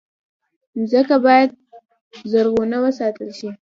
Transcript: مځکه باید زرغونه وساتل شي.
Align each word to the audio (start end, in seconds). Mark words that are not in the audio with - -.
مځکه 0.79 1.15
باید 1.25 1.49
زرغونه 2.31 2.77
وساتل 2.83 3.29
شي. 3.39 3.49